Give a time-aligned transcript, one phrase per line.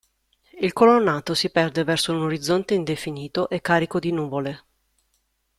[0.59, 4.63] Il colonnato si perde verso un orizzonte indefinito e carico di nuvole.